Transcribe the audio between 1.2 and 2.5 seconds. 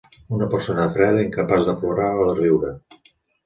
incapaç de plorar o de